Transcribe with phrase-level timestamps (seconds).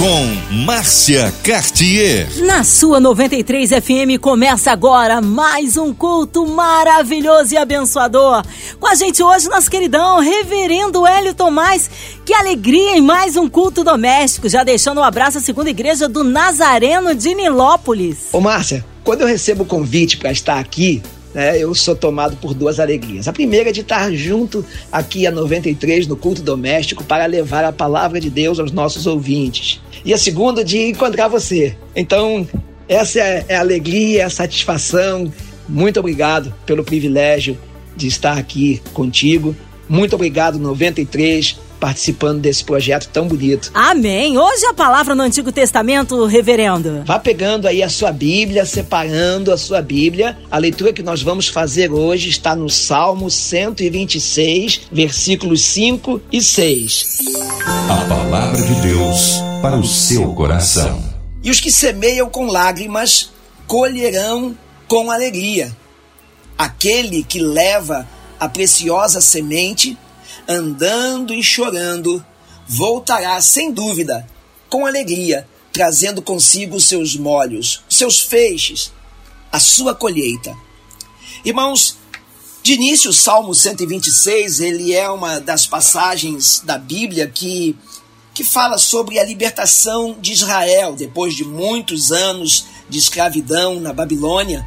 [0.00, 2.26] Com Márcia Cartier.
[2.46, 8.42] Na sua 93 FM começa agora mais um culto maravilhoso e abençoador.
[8.80, 11.90] Com a gente hoje, nosso queridão Reverendo Hélio Tomás.
[12.24, 14.48] Que alegria em mais um culto doméstico.
[14.48, 18.28] Já deixando um abraço à segunda igreja do Nazareno de Nilópolis.
[18.32, 21.02] Ô Márcia, quando eu recebo o convite para estar aqui,
[21.34, 23.28] né, eu sou tomado por duas alegrias.
[23.28, 27.72] A primeira é de estar junto aqui a 93 no culto doméstico para levar a
[27.72, 31.76] palavra de Deus aos nossos ouvintes e a segunda de encontrar você.
[31.94, 32.46] Então,
[32.88, 35.32] essa é, é a alegria, a satisfação.
[35.68, 37.56] Muito obrigado pelo privilégio
[37.96, 39.54] de estar aqui contigo.
[39.88, 43.70] Muito obrigado, 93, participando desse projeto tão bonito.
[43.74, 44.38] Amém.
[44.38, 47.02] Hoje a palavra no Antigo Testamento, reverendo.
[47.04, 50.36] Vá pegando aí a sua Bíblia, separando a sua Bíblia.
[50.50, 57.18] A leitura que nós vamos fazer hoje está no Salmo 126, versículos 5 e 6.
[57.88, 61.02] A palavra de Deus para o seu coração.
[61.42, 63.30] E os que semeiam com lágrimas
[63.66, 64.56] colherão
[64.88, 65.76] com alegria.
[66.56, 68.08] Aquele que leva
[68.38, 69.98] a preciosa semente
[70.48, 72.24] andando e chorando,
[72.66, 74.26] voltará sem dúvida,
[74.68, 78.92] com alegria, trazendo consigo seus molhos, seus feixes,
[79.52, 80.56] a sua colheita.
[81.44, 81.98] Irmãos,
[82.62, 87.76] de início, o Salmo 126, ele é uma das passagens da Bíblia que,
[88.40, 94.66] que fala sobre a libertação de Israel depois de muitos anos de escravidão na Babilônia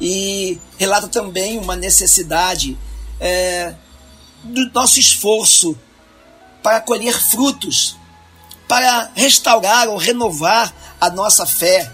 [0.00, 2.76] e relata também uma necessidade
[3.20, 3.72] é,
[4.42, 5.78] do nosso esforço
[6.60, 7.96] para colher frutos,
[8.66, 11.88] para restaurar ou renovar a nossa fé,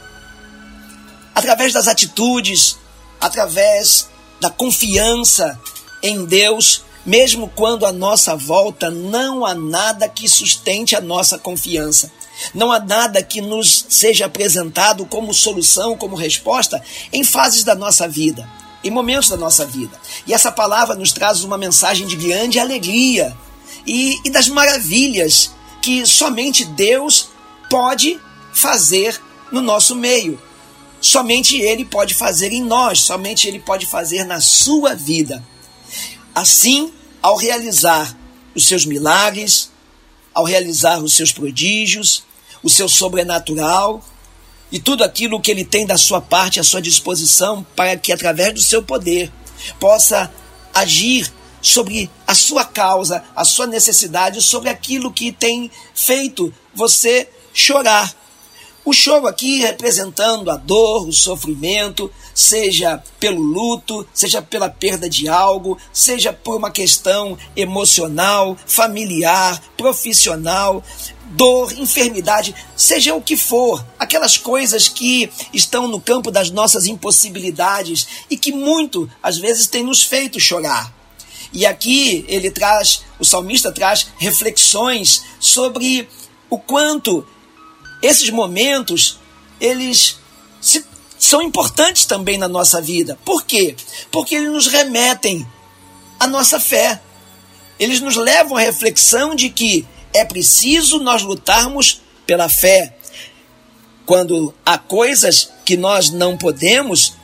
[1.34, 2.78] através das atitudes,
[3.20, 4.08] através
[4.40, 5.60] da confiança
[6.02, 12.12] em Deus, mesmo quando à nossa volta não há nada que sustente a nossa confiança.
[12.54, 16.80] Não há nada que nos seja apresentado como solução, como resposta
[17.12, 18.48] em fases da nossa vida
[18.82, 20.00] em momentos da nossa vida.
[20.26, 23.36] E essa palavra nos traz uma mensagem de grande alegria
[23.86, 25.50] e, e das maravilhas
[25.82, 27.28] que somente Deus
[27.68, 28.18] pode
[28.54, 29.20] fazer
[29.52, 30.40] no nosso meio.
[30.98, 35.44] Somente Ele pode fazer em nós, somente Ele pode fazer na sua vida.
[36.34, 36.90] Assim,
[37.22, 38.16] ao realizar
[38.54, 39.70] os seus milagres,
[40.34, 42.22] ao realizar os seus prodígios,
[42.62, 44.02] o seu sobrenatural,
[44.72, 48.54] e tudo aquilo que ele tem da sua parte à sua disposição para que, através
[48.54, 49.30] do seu poder,
[49.80, 50.32] possa
[50.72, 51.30] agir
[51.60, 58.14] sobre a sua causa, a sua necessidade, sobre aquilo que tem feito você chorar.
[58.82, 65.28] O choro aqui representando a dor, o sofrimento, seja pelo luto, seja pela perda de
[65.28, 70.82] algo, seja por uma questão emocional, familiar, profissional,
[71.30, 78.08] dor, enfermidade, seja o que for, aquelas coisas que estão no campo das nossas impossibilidades
[78.30, 80.90] e que muito, às vezes, tem nos feito chorar.
[81.52, 86.08] E aqui ele traz, o salmista traz reflexões sobre
[86.48, 87.26] o quanto
[88.02, 89.18] esses momentos
[89.60, 90.18] eles
[90.60, 90.84] se,
[91.18, 93.18] são importantes também na nossa vida.
[93.24, 93.76] Por quê?
[94.10, 95.46] Porque eles nos remetem
[96.18, 97.00] à nossa fé.
[97.78, 102.96] Eles nos levam à reflexão de que é preciso nós lutarmos pela fé.
[104.04, 107.14] Quando há coisas que nós não podemos,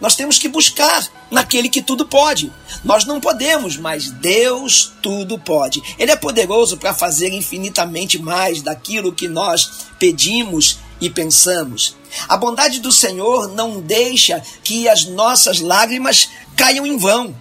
[0.00, 2.50] nós temos que buscar naquele que tudo pode.
[2.82, 5.82] Nós não podemos, mas Deus tudo pode.
[5.98, 11.96] Ele é poderoso para fazer infinitamente mais daquilo que nós pedimos e pensamos.
[12.28, 17.34] A bondade do Senhor não deixa que as nossas lágrimas caiam em vão.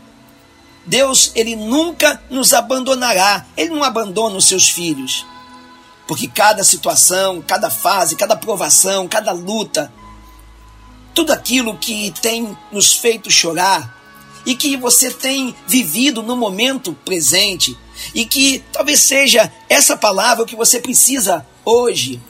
[0.85, 3.45] Deus, ele nunca nos abandonará.
[3.55, 5.25] Ele não abandona os seus filhos.
[6.07, 9.93] Porque cada situação, cada fase, cada provação, cada luta,
[11.13, 13.97] tudo aquilo que tem nos feito chorar
[14.45, 17.77] e que você tem vivido no momento presente
[18.13, 22.21] e que talvez seja essa palavra que você precisa hoje.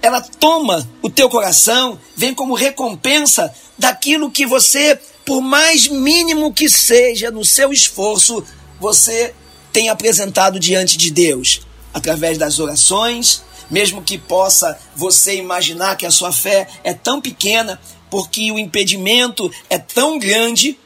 [0.00, 6.70] Ela toma o teu coração, vem como recompensa daquilo que você por mais mínimo que
[6.70, 8.44] seja no seu esforço,
[8.78, 9.34] você
[9.72, 16.12] tem apresentado diante de Deus, através das orações, mesmo que possa você imaginar que a
[16.12, 17.80] sua fé é tão pequena,
[18.16, 20.78] porque o impedimento é tão grande,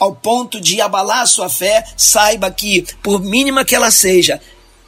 [0.00, 4.40] ao ponto de abalar sua fé, saiba que, por mínima que ela seja,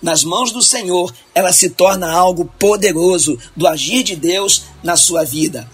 [0.03, 5.23] nas mãos do Senhor, ela se torna algo poderoso do agir de Deus na sua
[5.23, 5.71] vida.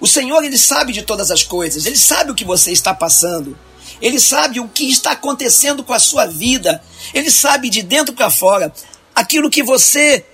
[0.00, 3.58] O Senhor, ele sabe de todas as coisas, ele sabe o que você está passando.
[4.00, 6.82] Ele sabe o que está acontecendo com a sua vida.
[7.12, 8.72] Ele sabe de dentro para fora
[9.14, 10.24] aquilo que você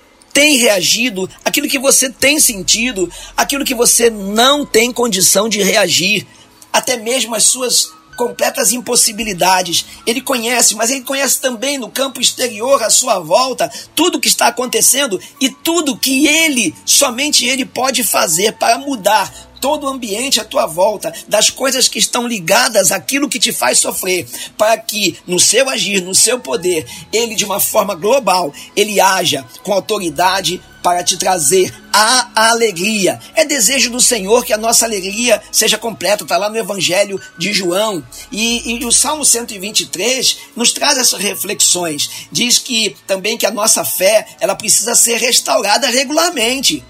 [0.41, 6.27] tem reagido, aquilo que você tem sentido, aquilo que você não tem condição de reagir,
[6.73, 9.85] até mesmo as suas completas impossibilidades.
[10.07, 14.29] Ele conhece, mas ele conhece também no campo exterior, à sua volta, tudo o que
[14.29, 20.41] está acontecendo e tudo que ele, somente ele pode fazer para mudar todo o ambiente
[20.41, 24.27] à tua volta, das coisas que estão ligadas àquilo que te faz sofrer,
[24.57, 29.45] para que no seu agir, no seu poder, ele de uma forma global, ele haja
[29.63, 33.21] com autoridade para te trazer a alegria.
[33.35, 36.23] É desejo do Senhor que a nossa alegria seja completa.
[36.23, 38.03] Está lá no Evangelho de João.
[38.33, 42.29] E, e, o Salmo 123 nos traz essas reflexões.
[42.33, 46.83] Diz que também que a nossa fé ela precisa ser restaurada regularmente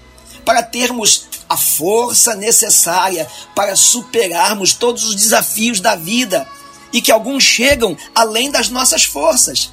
[0.45, 6.47] para termos a força necessária para superarmos todos os desafios da vida
[6.93, 9.69] e que alguns chegam além das nossas forças.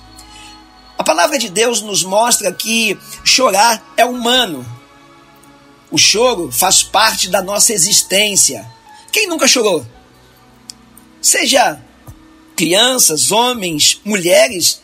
[0.98, 4.66] A palavra de Deus nos mostra que chorar é humano.
[5.88, 8.68] O choro faz parte da nossa existência.
[9.12, 9.86] Quem nunca chorou?
[11.22, 11.80] Seja
[12.56, 14.82] crianças, homens, mulheres,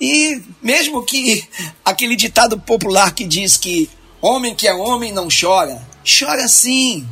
[0.00, 1.46] e mesmo que
[1.84, 7.06] aquele ditado popular que diz que homem que é homem não chora, chora sim.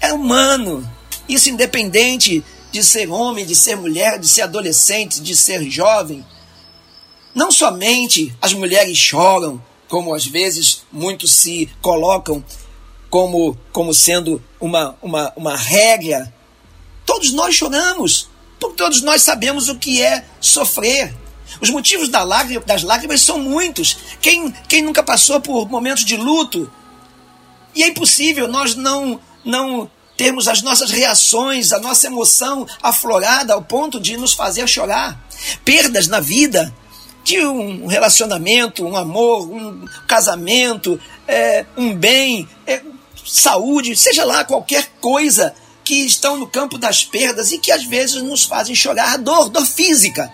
[0.00, 0.88] É humano.
[1.28, 6.24] Isso independente de ser homem, de ser mulher, de ser adolescente, de ser jovem.
[7.34, 12.44] Não somente as mulheres choram, como às vezes muitos se colocam
[13.10, 16.32] como, como sendo uma, uma, uma regra.
[17.04, 18.28] Todos nós choramos,
[18.58, 21.14] porque todos nós sabemos o que é sofrer.
[21.60, 23.96] Os motivos da lágrima, das lágrimas são muitos.
[24.20, 26.70] Quem, quem nunca passou por momentos de luto,
[27.76, 33.62] e é impossível nós não, não termos as nossas reações, a nossa emoção aflorada ao
[33.62, 35.20] ponto de nos fazer chorar.
[35.62, 36.74] Perdas na vida
[37.22, 42.80] de um relacionamento, um amor, um casamento, é, um bem, é,
[43.26, 48.22] saúde, seja lá qualquer coisa que estão no campo das perdas e que às vezes
[48.22, 49.18] nos fazem chorar.
[49.18, 50.32] Dor, dor física.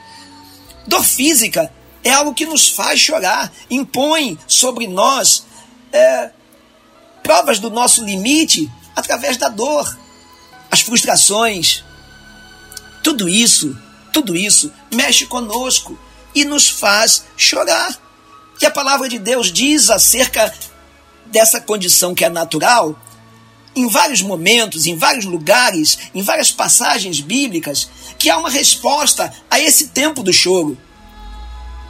[0.87, 1.73] Dor física
[2.05, 5.45] é algo que nos faz chorar, impõe sobre nós
[5.93, 6.31] é,
[7.23, 9.99] provas do nosso limite através da dor,
[10.71, 11.85] as frustrações.
[13.03, 13.77] Tudo isso,
[14.13, 15.99] tudo isso mexe conosco
[16.35, 17.97] e nos faz chorar.
[18.59, 20.53] Que a palavra de Deus diz acerca
[21.27, 22.97] dessa condição que é natural,
[23.75, 29.59] em vários momentos, em vários lugares, em várias passagens bíblicas, que há uma resposta a
[29.59, 30.77] esse tempo do choro.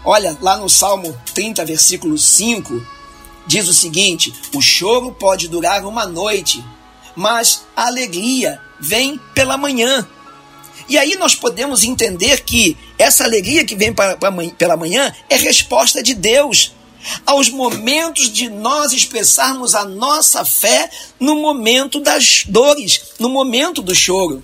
[0.05, 2.87] Olha, lá no Salmo 30, versículo 5,
[3.47, 6.65] diz o seguinte: o choro pode durar uma noite,
[7.15, 10.07] mas a alegria vem pela manhã.
[10.89, 15.37] E aí nós podemos entender que essa alegria que vem pra, pra, pela manhã é
[15.37, 16.73] resposta de Deus
[17.27, 23.95] aos momentos de nós expressarmos a nossa fé no momento das dores, no momento do
[23.95, 24.43] choro.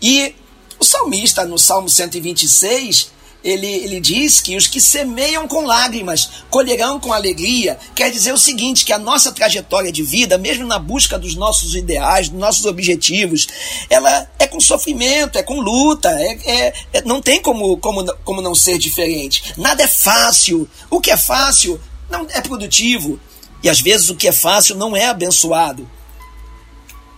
[0.00, 0.34] E
[0.78, 3.10] o salmista, no Salmo 126,
[3.42, 7.78] ele, ele diz que os que semeiam com lágrimas colherão com alegria.
[7.94, 11.74] Quer dizer o seguinte: que a nossa trajetória de vida, mesmo na busca dos nossos
[11.74, 13.46] ideais, dos nossos objetivos,
[13.88, 18.42] ela é com sofrimento, é com luta, é, é, é, não tem como, como, como
[18.42, 19.54] não ser diferente.
[19.56, 20.68] Nada é fácil.
[20.90, 23.20] O que é fácil não é produtivo.
[23.62, 25.88] E às vezes o que é fácil não é abençoado.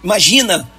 [0.02, 0.70] Imagina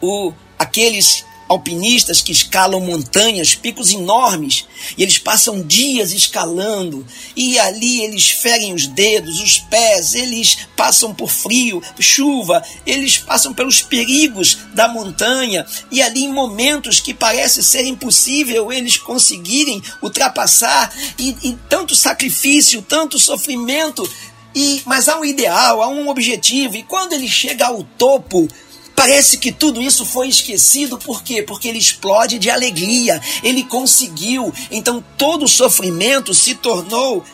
[0.00, 4.66] o, aqueles alpinistas que escalam montanhas, picos enormes,
[4.96, 7.04] e eles passam dias escalando,
[7.34, 13.52] e ali eles ferem os dedos, os pés, eles passam por frio, chuva, eles passam
[13.52, 20.94] pelos perigos da montanha, e ali em momentos que parece ser impossível eles conseguirem ultrapassar,
[21.18, 24.08] e, e tanto sacrifício, tanto sofrimento,
[24.54, 28.48] e, mas há um ideal, há um objetivo, e quando ele chega ao topo,
[29.00, 31.42] Parece que tudo isso foi esquecido, por quê?
[31.42, 34.52] Porque ele explode de alegria, ele conseguiu.
[34.70, 37.24] Então todo o sofrimento se tornou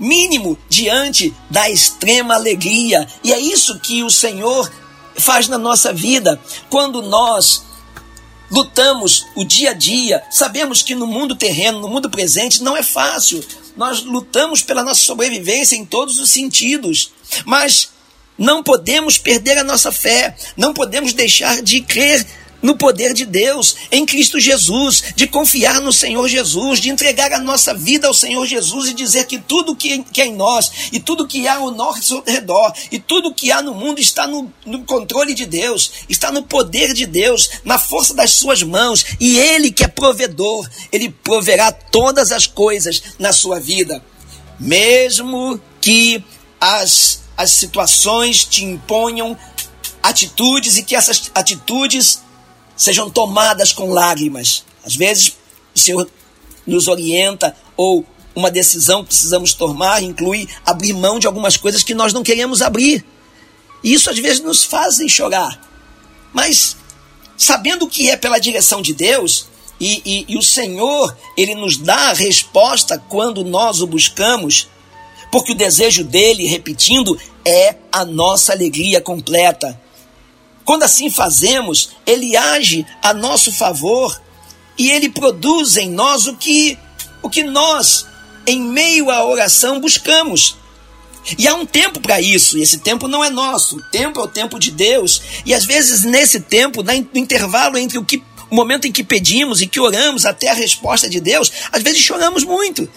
[0.00, 3.06] mínimo diante da extrema alegria.
[3.22, 4.72] E é isso que o Senhor
[5.14, 6.40] faz na nossa vida.
[6.70, 7.62] Quando nós
[8.50, 12.82] lutamos o dia a dia, sabemos que no mundo terreno, no mundo presente, não é
[12.82, 13.44] fácil.
[13.76, 17.12] Nós lutamos pela nossa sobrevivência em todos os sentidos.
[17.44, 17.90] Mas
[18.38, 22.26] não podemos perder a nossa fé, não podemos deixar de crer
[22.64, 27.38] no poder de Deus, em Cristo Jesus, de confiar no Senhor Jesus, de entregar a
[27.38, 30.98] nossa vida ao Senhor Jesus e dizer que tudo que, que é em nós, e
[30.98, 34.82] tudo que há ao nosso redor, e tudo que há no mundo está no, no
[34.84, 39.70] controle de Deus, está no poder de Deus, na força das suas mãos, e Ele
[39.70, 44.02] que é provedor, Ele proverá todas as coisas na sua vida.
[44.58, 46.24] Mesmo que
[46.58, 49.36] as, as situações te imponham
[50.02, 52.22] atitudes e que essas atitudes
[52.76, 54.64] sejam tomadas com lágrimas.
[54.84, 55.36] Às vezes
[55.74, 56.10] o Senhor
[56.66, 61.94] nos orienta ou uma decisão que precisamos tomar inclui abrir mão de algumas coisas que
[61.94, 63.04] nós não queremos abrir.
[63.82, 65.60] E isso às vezes nos fazem chorar.
[66.32, 66.76] Mas
[67.36, 69.46] sabendo que é pela direção de Deus,
[69.78, 74.68] e, e, e, o Senhor, Ele nos dá a resposta quando nós o buscamos,
[75.34, 79.76] porque o desejo dele, repetindo, é a nossa alegria completa.
[80.64, 84.22] Quando assim fazemos, ele age a nosso favor
[84.78, 86.78] e ele produz em nós o que
[87.20, 88.06] o que nós
[88.46, 90.56] em meio à oração buscamos.
[91.36, 94.22] E há um tempo para isso, e esse tempo não é nosso, o tempo é
[94.22, 95.20] o tempo de Deus.
[95.44, 99.60] E às vezes nesse tempo, no intervalo entre o que o momento em que pedimos
[99.60, 102.88] e que oramos até a resposta de Deus, às vezes choramos muito.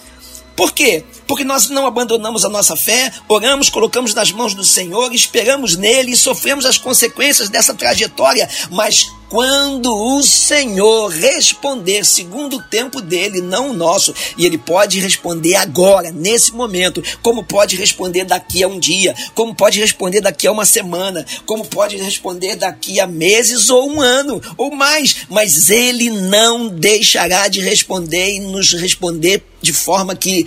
[0.54, 1.04] Por quê?
[1.28, 6.12] Porque nós não abandonamos a nossa fé, oramos, colocamos nas mãos do Senhor, esperamos nele
[6.12, 13.42] e sofremos as consequências dessa trajetória, mas quando o Senhor responder segundo o tempo dele,
[13.42, 18.68] não o nosso, e ele pode responder agora, nesse momento, como pode responder daqui a
[18.68, 23.68] um dia, como pode responder daqui a uma semana, como pode responder daqui a meses
[23.68, 29.72] ou um ano ou mais, mas ele não deixará de responder e nos responder de
[29.72, 30.46] forma que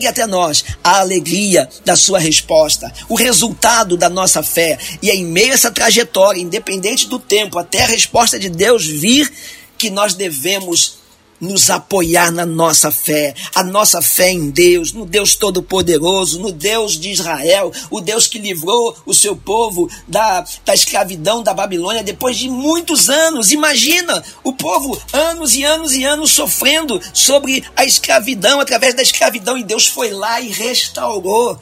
[0.00, 4.78] chegue até nós a alegria da sua resposta, o resultado da nossa fé.
[5.02, 8.86] E é em meio a essa trajetória, independente do tempo, até a resposta de Deus
[8.86, 9.30] vir,
[9.76, 10.99] que nós devemos
[11.40, 16.98] nos apoiar na nossa fé, a nossa fé em Deus, no Deus Todo-Poderoso, no Deus
[16.98, 22.36] de Israel, o Deus que livrou o seu povo da, da escravidão da Babilônia depois
[22.36, 23.52] de muitos anos.
[23.52, 29.56] Imagina o povo anos e anos e anos sofrendo sobre a escravidão, através da escravidão,
[29.56, 31.58] e Deus foi lá e restaurou.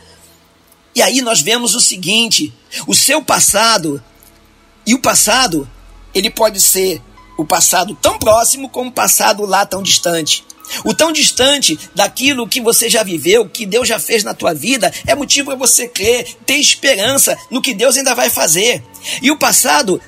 [0.94, 2.52] E aí nós vemos o seguinte:
[2.86, 4.02] o seu passado,
[4.84, 5.68] e o passado
[6.14, 7.00] ele pode ser
[7.38, 10.44] o passado tão próximo como o passado lá tão distante.
[10.84, 14.92] O tão distante daquilo que você já viveu, que Deus já fez na tua vida,
[15.06, 18.82] é motivo para você crer, ter esperança no que Deus ainda vai fazer.
[19.22, 20.02] E o passado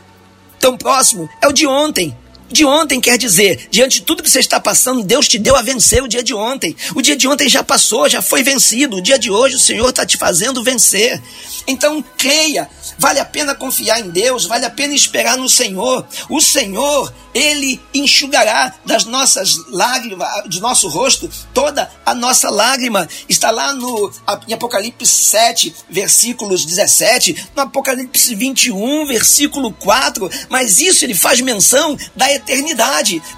[0.58, 2.14] tão próximo é o de ontem,
[2.50, 5.62] de ontem quer dizer, diante de tudo que você está passando, Deus te deu a
[5.62, 6.76] vencer o dia de ontem.
[6.94, 8.96] O dia de ontem já passou, já foi vencido.
[8.96, 11.20] O dia de hoje o Senhor está te fazendo vencer.
[11.66, 16.06] Então creia, vale a pena confiar em Deus, vale a pena esperar no Senhor.
[16.28, 23.08] O Senhor, Ele enxugará das nossas lágrimas, do nosso rosto, toda a nossa lágrima.
[23.28, 24.10] Está lá no
[24.48, 30.28] em Apocalipse 7, versículos 17, no Apocalipse 21, versículo 4.
[30.48, 32.39] Mas isso ele faz menção da eternidade,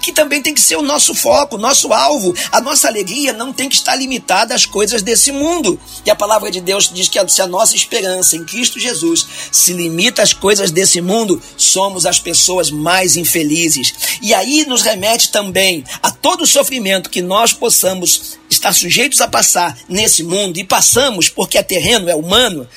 [0.01, 2.33] que também tem que ser o nosso foco, nosso alvo.
[2.51, 5.79] A nossa alegria não tem que estar limitada às coisas desse mundo.
[6.05, 9.73] E a palavra de Deus diz que se a nossa esperança em Cristo Jesus se
[9.73, 13.93] limita às coisas desse mundo, somos as pessoas mais infelizes.
[14.21, 19.27] E aí nos remete também a todo o sofrimento que nós possamos estar sujeitos a
[19.27, 22.67] passar nesse mundo, e passamos porque é terreno, é humano.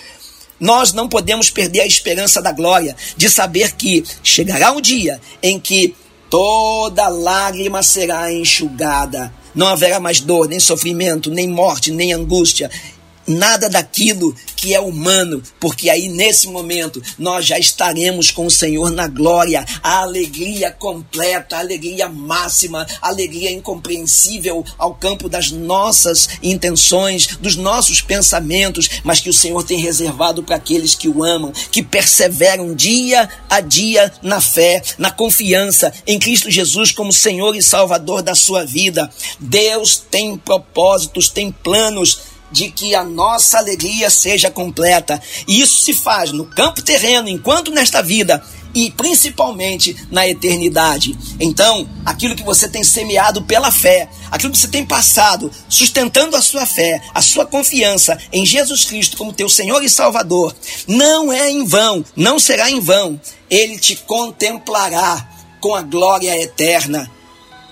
[0.59, 5.61] Nós não podemos perder a esperança da glória, de saber que chegará um dia em
[5.61, 5.95] que
[6.31, 9.33] toda lágrima será enxugada.
[9.55, 12.71] Não haverá mais dor, nem sofrimento, nem morte, nem angústia
[13.27, 18.91] nada daquilo que é humano, porque aí nesse momento nós já estaremos com o Senhor
[18.91, 26.29] na glória, a alegria completa, a alegria máxima, a alegria incompreensível ao campo das nossas
[26.43, 31.53] intenções, dos nossos pensamentos, mas que o Senhor tem reservado para aqueles que o amam,
[31.71, 37.63] que perseveram dia a dia na fé, na confiança em Cristo Jesus como Senhor e
[37.63, 39.11] Salvador da sua vida.
[39.39, 45.21] Deus tem propósitos, tem planos de que a nossa alegria seja completa.
[45.47, 48.43] E isso se faz no campo terreno, enquanto nesta vida,
[48.77, 51.17] e principalmente na eternidade.
[51.41, 56.43] Então, aquilo que você tem semeado pela fé, aquilo que você tem passado, sustentando a
[56.43, 60.55] sua fé, a sua confiança em Jesus Cristo como teu Senhor e Salvador,
[60.87, 63.19] não é em vão, não será em vão.
[63.49, 65.27] Ele te contemplará
[65.59, 67.11] com a glória eterna.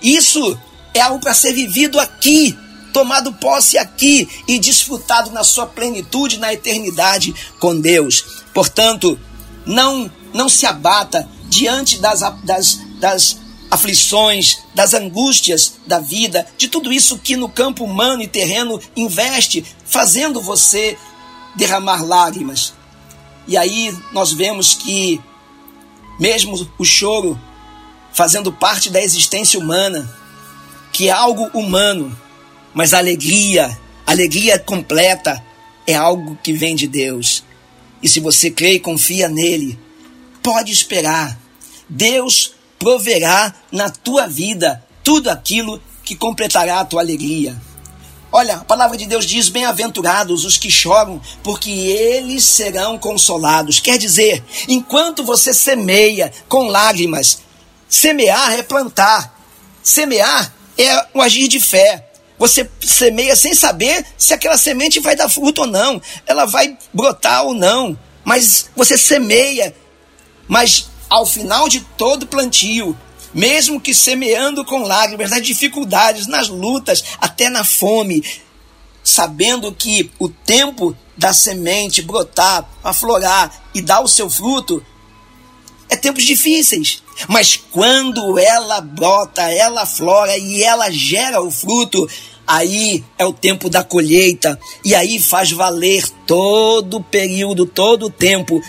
[0.01, 0.59] Isso
[0.95, 2.57] é algo para ser vivido aqui,
[2.95, 8.45] tomado posse aqui e desfrutado na sua plenitude na eternidade com Deus.
[8.55, 9.19] Portanto,
[9.67, 13.37] não não se abata diante das, das das
[13.71, 19.65] aflições, das angústias da vida, de tudo isso que no campo humano e terreno investe,
[19.85, 20.97] fazendo você
[21.57, 22.73] derramar lágrimas.
[23.49, 25.21] E aí nós vemos que,
[26.21, 27.39] mesmo o choro
[28.13, 30.09] fazendo parte da existência humana,
[30.93, 32.17] que é algo humano,
[32.75, 35.43] mas alegria, alegria completa,
[35.87, 37.45] é algo que vem de Deus.
[38.03, 39.79] E se você crê e confia nele,
[40.43, 41.39] pode esperar.
[41.89, 47.57] Deus proverá na tua vida tudo aquilo que completará a tua alegria.
[48.31, 53.79] Olha, a palavra de Deus diz: Bem-aventurados os que choram, porque eles serão consolados.
[53.79, 57.39] Quer dizer, enquanto você semeia com lágrimas,
[57.89, 59.39] semear é plantar,
[59.83, 62.11] semear é um agir de fé.
[62.39, 67.45] Você semeia sem saber se aquela semente vai dar fruto ou não, ela vai brotar
[67.45, 69.75] ou não, mas você semeia.
[70.49, 72.97] Mas ao final de todo plantio,
[73.33, 78.25] mesmo que semeando com lágrimas, nas dificuldades, nas lutas, até na fome,
[79.03, 84.85] sabendo que o tempo da semente brotar, aflorar e dar o seu fruto
[85.89, 87.04] é tempos difíceis.
[87.29, 92.09] Mas quando ela brota, ela flora e ela gera o fruto,
[92.47, 98.11] aí é o tempo da colheita e aí faz valer todo o período, todo o
[98.11, 98.61] tempo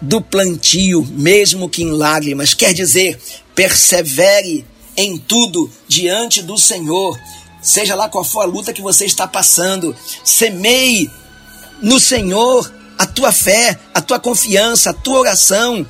[0.00, 2.54] do plantio, mesmo que em lágrimas.
[2.54, 3.20] Quer dizer,
[3.54, 4.64] persevere
[4.96, 7.18] em tudo diante do Senhor.
[7.60, 11.10] Seja lá qual for a luta que você está passando, semeie
[11.82, 15.86] no Senhor a tua fé, a tua confiança, a tua oração.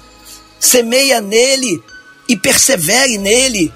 [0.66, 1.80] Semeia nele
[2.28, 3.72] e persevere nele,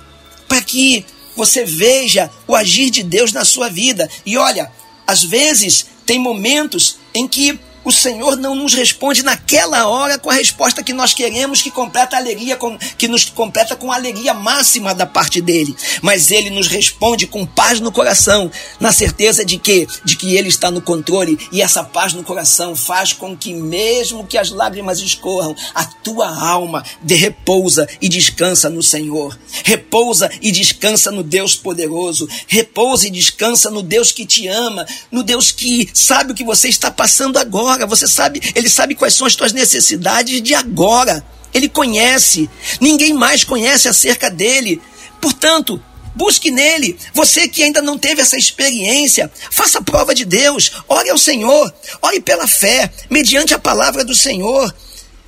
[0.49, 1.05] para que
[1.37, 4.11] você veja o agir de Deus na sua vida.
[4.27, 4.71] E olha,
[5.07, 10.35] às vezes tem momentos em que o Senhor não nos responde naquela hora com a
[10.35, 15.07] resposta que nós queremos, que completa alegria, com, que nos completa com alegria máxima da
[15.07, 15.75] parte dele.
[16.03, 20.49] Mas ele nos responde com paz no coração, na certeza de que, de que ele
[20.49, 25.01] está no controle e essa paz no coração faz com que mesmo que as lágrimas
[25.01, 29.39] escorram, a tua alma de repousa e descansa no Senhor.
[29.65, 32.29] Repousa e descansa no Deus poderoso.
[32.47, 36.69] Repousa e descansa no Deus que te ama, no Deus que sabe o que você
[36.69, 37.87] está passando agora agora.
[37.87, 41.25] Você sabe, ele sabe quais são as tuas necessidades de agora.
[41.53, 42.49] Ele conhece.
[42.81, 44.81] Ninguém mais conhece acerca dele.
[45.21, 45.83] Portanto,
[46.15, 46.97] busque nele.
[47.13, 50.73] Você que ainda não teve essa experiência, faça prova de Deus.
[50.89, 51.73] Ore ao Senhor.
[52.03, 54.75] Ore pela fé, mediante a palavra do Senhor.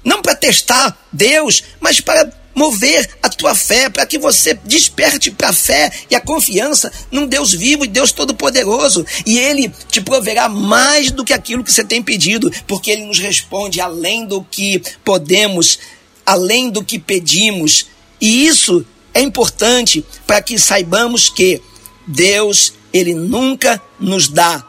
[0.05, 5.51] Não para testar Deus, mas para mover a tua fé, para que você desperte para
[5.51, 9.05] a fé e a confiança num Deus vivo e Deus todo-poderoso.
[9.27, 13.19] E Ele te proverá mais do que aquilo que você tem pedido, porque Ele nos
[13.19, 15.79] responde além do que podemos,
[16.25, 17.87] além do que pedimos.
[18.21, 18.85] E isso
[19.15, 21.61] é importante para que saibamos que
[22.07, 24.67] Deus, Ele nunca nos dá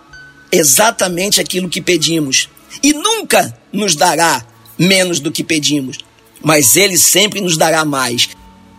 [0.51, 2.49] exatamente aquilo que pedimos.
[2.81, 4.45] E nunca nos dará
[4.77, 5.97] menos do que pedimos
[6.43, 8.29] mas ele sempre nos dará mais,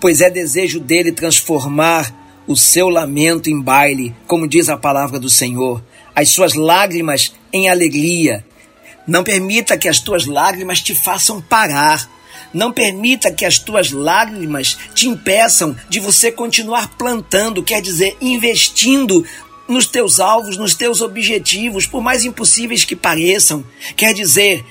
[0.00, 2.14] pois é desejo dele transformar
[2.46, 5.83] o seu lamento em baile, como diz a palavra do Senhor,
[6.14, 8.44] as suas lágrimas em alegria.
[9.07, 12.11] Não permita que as tuas lágrimas te façam parar.
[12.53, 19.24] Não permita que as tuas lágrimas te impeçam de você continuar plantando, quer dizer, investindo
[19.68, 23.64] nos teus alvos, nos teus objetivos, por mais impossíveis que pareçam.
[23.96, 24.64] Quer dizer,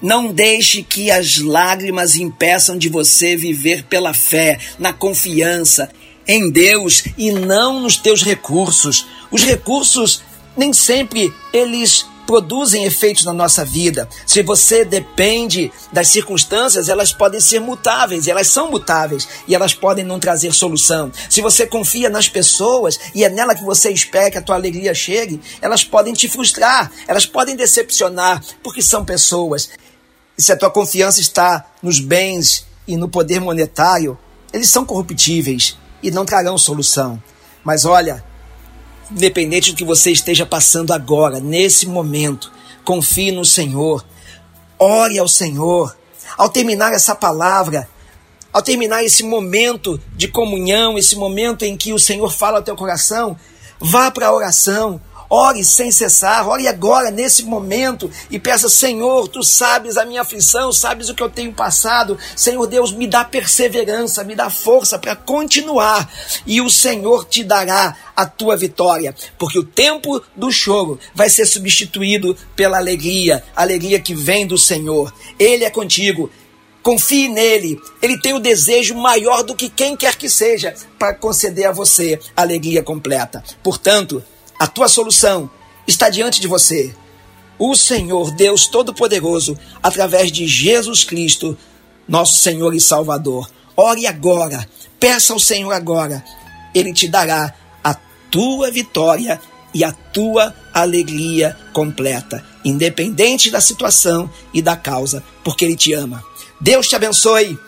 [0.00, 5.90] não deixe que as lágrimas impeçam de você viver pela fé, na confiança
[6.26, 9.06] em Deus e não nos teus recursos.
[9.30, 10.22] Os recursos
[10.56, 14.06] nem sempre eles produzem efeitos na nossa vida.
[14.26, 20.04] Se você depende das circunstâncias, elas podem ser mutáveis, elas são mutáveis e elas podem
[20.04, 21.10] não trazer solução.
[21.30, 24.92] Se você confia nas pessoas e é nela que você espera que a tua alegria
[24.92, 29.70] chegue, elas podem te frustrar, elas podem decepcionar, porque são pessoas.
[30.38, 34.16] E se a tua confiança está nos bens e no poder monetário,
[34.52, 37.20] eles são corruptíveis e não trarão solução.
[37.64, 38.24] Mas olha,
[39.10, 42.52] independente do que você esteja passando agora, nesse momento,
[42.84, 44.06] confie no Senhor,
[44.78, 45.96] ore ao Senhor.
[46.36, 47.88] Ao terminar essa palavra,
[48.52, 52.76] ao terminar esse momento de comunhão, esse momento em que o Senhor fala ao teu
[52.76, 53.36] coração,
[53.80, 59.42] vá para a oração, Ore sem cessar, ore agora, nesse momento, e peça: Senhor, tu
[59.42, 62.18] sabes a minha aflição, sabes o que eu tenho passado.
[62.34, 66.10] Senhor Deus, me dá perseverança, me dá força para continuar,
[66.46, 71.44] e o Senhor te dará a tua vitória, porque o tempo do choro vai ser
[71.44, 75.12] substituído pela alegria, alegria que vem do Senhor.
[75.38, 76.30] Ele é contigo.
[76.80, 77.78] Confie nele.
[78.00, 82.18] Ele tem o desejo maior do que quem quer que seja para conceder a você
[82.34, 83.44] alegria completa.
[83.62, 84.24] Portanto,
[84.58, 85.50] a tua solução
[85.86, 86.94] está diante de você.
[87.58, 91.56] O Senhor Deus Todo-Poderoso, através de Jesus Cristo,
[92.06, 93.50] nosso Senhor e Salvador.
[93.76, 94.68] Ore agora,
[94.98, 96.24] peça ao Senhor agora.
[96.74, 97.94] Ele te dará a
[98.30, 99.40] tua vitória
[99.74, 106.24] e a tua alegria completa, independente da situação e da causa, porque Ele te ama.
[106.60, 107.58] Deus te abençoe,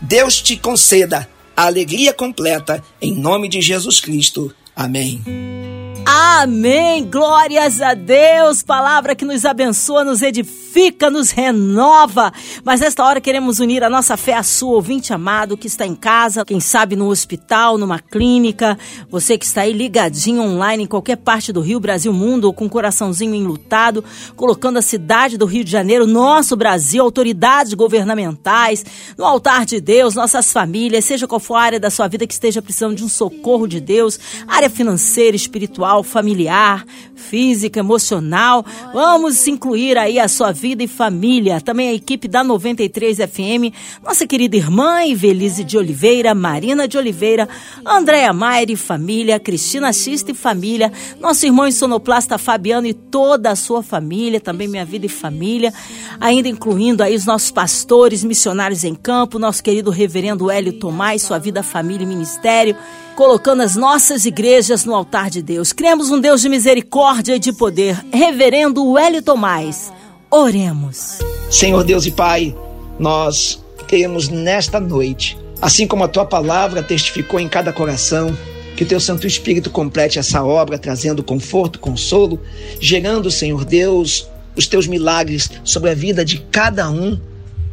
[0.00, 4.54] Deus te conceda a alegria completa, em nome de Jesus Cristo.
[4.74, 5.75] Amém.
[6.18, 7.04] Amém.
[7.04, 8.62] Glórias a Deus.
[8.62, 12.32] Palavra que nos abençoa, nos edifica, nos renova.
[12.64, 15.94] Mas nesta hora queremos unir a nossa fé à sua, ouvinte amado, que está em
[15.94, 18.78] casa, quem sabe no hospital, numa clínica.
[19.10, 22.64] Você que está aí ligadinho online em qualquer parte do Rio, Brasil, mundo, ou com
[22.64, 24.02] o coraçãozinho enlutado,
[24.36, 28.86] colocando a cidade do Rio de Janeiro, nosso Brasil, autoridades governamentais,
[29.18, 32.32] no altar de Deus, nossas famílias, seja qual for a área da sua vida que
[32.32, 38.64] esteja precisando de um socorro de Deus, área financeira, espiritual familiar, física, emocional.
[38.92, 41.60] Vamos incluir aí a sua vida e família.
[41.60, 47.48] Também a equipe da 93 FM, nossa querida irmã Ivelise de Oliveira, Marina de Oliveira,
[47.84, 53.56] Andréa Maier e família, Cristina Xista e família, nosso irmão sonoplasta Fabiano e toda a
[53.56, 55.72] sua família, também minha vida e família,
[56.20, 61.38] ainda incluindo aí os nossos pastores, missionários em campo, nosso querido reverendo Hélio Tomás, sua
[61.38, 62.76] vida, família e ministério
[63.16, 65.72] colocando as nossas igrejas no altar de Deus.
[65.72, 67.98] Cremos um Deus de misericórdia e de poder.
[68.12, 69.90] Reverendo Hélio Tomás,
[70.30, 71.18] oremos.
[71.50, 72.54] Senhor Deus e Pai,
[72.98, 78.36] nós queremos nesta noite, assim como a tua palavra testificou em cada coração,
[78.76, 82.38] que o teu Santo Espírito complete essa obra, trazendo conforto, consolo,
[82.78, 87.18] gerando, Senhor Deus, os teus milagres sobre a vida de cada um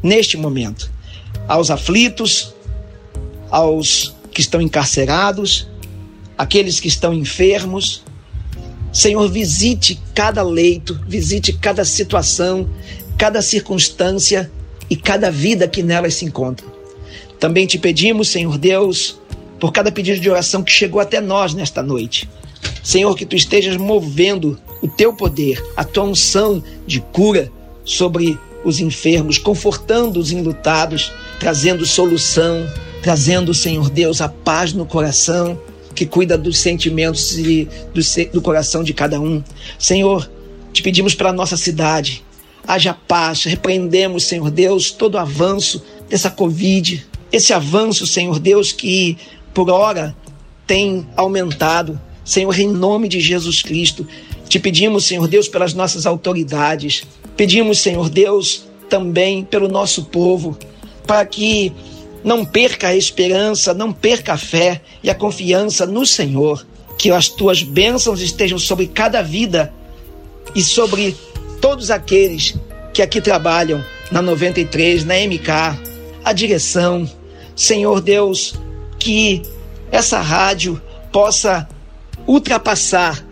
[0.02, 0.90] neste momento.
[1.50, 2.54] Aos aflitos,
[3.52, 5.68] aos que estão encarcerados,
[6.38, 8.04] aqueles que estão enfermos.
[8.92, 12.70] Senhor, visite cada leito, visite cada situação,
[13.18, 14.52] cada circunstância
[14.90, 16.66] e cada vida que nelas se encontra.
[17.40, 19.20] Também te pedimos, Senhor Deus,
[19.60, 22.30] por cada pedido de oração que chegou até nós nesta noite.
[22.84, 27.52] Senhor, que tu estejas movendo o teu poder, a tua unção de cura
[27.86, 32.66] sobre os enfermos, confortando os enlutados, trazendo solução,
[33.04, 35.60] trazendo, Senhor Deus, a paz no coração,
[35.94, 39.44] que cuida dos sentimentos e do, do coração de cada um.
[39.78, 40.32] Senhor,
[40.72, 42.24] te pedimos para a nossa cidade,
[42.66, 49.18] haja paz, repreendemos, Senhor Deus, todo avanço dessa Covid, esse avanço, Senhor Deus, que
[49.54, 50.16] por hora
[50.66, 52.00] tem aumentado.
[52.24, 54.08] Senhor, em nome de Jesus Cristo,
[54.48, 57.04] te pedimos, Senhor Deus, pelas nossas autoridades,
[57.36, 60.58] pedimos, Senhor Deus, também pelo nosso povo,
[61.06, 61.74] para que
[62.24, 66.66] não perca a esperança, não perca a fé e a confiança no Senhor.
[66.98, 69.74] Que as tuas bênçãos estejam sobre cada vida
[70.56, 71.16] e sobre
[71.60, 72.56] todos aqueles
[72.94, 75.50] que aqui trabalham na 93, na MK,
[76.24, 77.10] a direção.
[77.56, 78.56] Senhor Deus,
[78.98, 79.42] que
[79.92, 80.82] essa rádio
[81.12, 81.68] possa
[82.26, 83.24] ultrapassar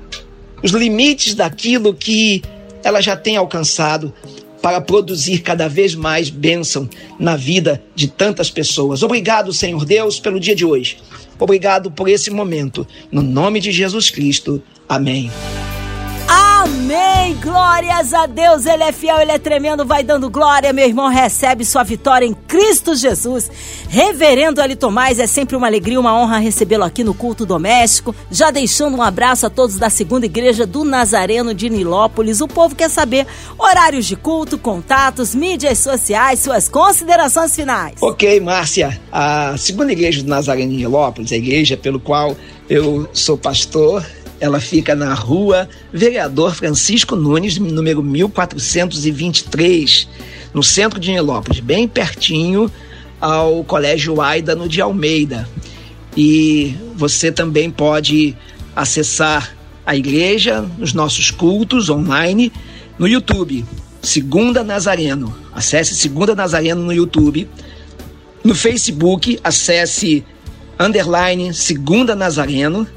[0.64, 2.44] os limites daquilo que
[2.84, 4.14] ela já tem alcançado
[4.62, 9.04] para produzir cada vez mais bênção na vida de tantas pessoas.
[9.04, 10.98] Obrigado, Senhor Deus, pelo dia de hoje.
[11.40, 12.86] Obrigado por esse momento.
[13.12, 14.62] No nome de Jesus Cristo.
[14.88, 15.32] Amém.
[16.94, 17.38] Amém!
[17.42, 20.74] Glórias a Deus, Ele é fiel, Ele é tremendo, vai dando glória.
[20.74, 23.50] Meu irmão recebe sua vitória em Cristo Jesus.
[23.88, 28.14] Reverendo Ali Tomás, é sempre uma alegria, uma honra recebê-lo aqui no culto doméstico.
[28.30, 32.42] Já deixando um abraço a todos da segunda igreja do Nazareno de Nilópolis.
[32.42, 33.26] O povo quer saber
[33.58, 37.96] horários de culto, contatos, mídias sociais, suas considerações finais.
[38.02, 39.00] Ok, Márcia.
[39.10, 42.36] A segunda igreja do Nazareno de Nilópolis, a igreja pelo qual
[42.70, 44.06] eu sou pastor,
[44.42, 50.08] ela fica na rua Vereador Francisco Nunes, número 1423,
[50.52, 52.72] no centro de Nilópolis, bem pertinho
[53.20, 55.48] ao Colégio Aida, de Almeida.
[56.18, 58.36] E você também pode
[58.76, 62.52] acessar a igreja, os nossos cultos online
[62.98, 63.64] no YouTube,
[64.02, 65.38] Segunda Nazareno.
[65.54, 67.48] Acesse Segunda Nazareno no YouTube.
[68.44, 70.26] No Facebook, acesse
[70.80, 72.88] underline Segunda Nazareno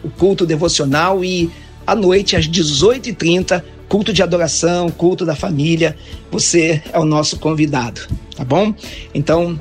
[0.04, 1.24] o culto devocional.
[1.24, 1.50] E
[1.86, 5.96] à noite, às 18h30, culto de adoração, culto da família.
[6.32, 8.02] Você é o nosso convidado,
[8.36, 8.74] tá bom?
[9.14, 9.58] Então,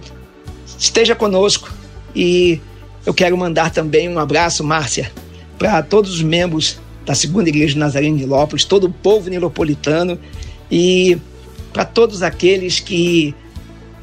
[0.79, 1.70] esteja conosco
[2.16, 2.59] e
[3.05, 5.12] eu quero mandar também um abraço, Márcia,
[5.59, 10.18] para todos os membros da Segunda Igreja de Nazaré de Nilópolis, todo o povo nilopolitano
[10.70, 11.18] e
[11.72, 13.35] para todos aqueles que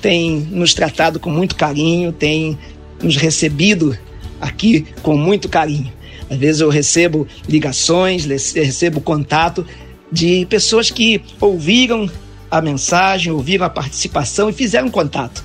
[0.01, 2.57] têm nos tratado com muito carinho, têm
[3.01, 3.97] nos recebido
[4.39, 5.91] aqui com muito carinho.
[6.29, 9.65] Às vezes eu recebo ligações, recebo contato
[10.11, 12.09] de pessoas que ouviram
[12.49, 15.43] a mensagem, ouviram a participação e fizeram contato.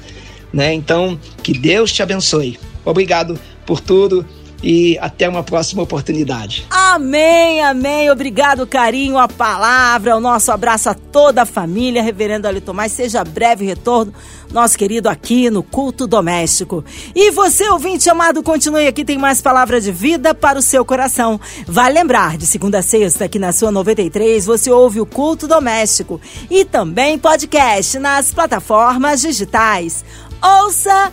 [0.52, 0.72] Né?
[0.72, 2.58] Então, que Deus te abençoe.
[2.84, 4.24] Obrigado por tudo
[4.64, 6.66] e até uma próxima oportunidade.
[6.70, 8.10] Amém, amém.
[8.10, 12.02] Obrigado, carinho, a palavra, o nosso abraço a toda a família.
[12.02, 14.14] Reverendo Ali Tomás, seja breve retorno,
[14.50, 16.82] nosso querido aqui no Culto Doméstico.
[17.14, 21.38] E você, ouvinte amado, continue aqui, tem mais palavra de vida para o seu coração.
[21.66, 26.18] Vai lembrar, de segunda a sexta, aqui na sua 93, você ouve o Culto Doméstico
[26.50, 30.02] e também podcast nas plataformas digitais.
[30.42, 31.12] Ouça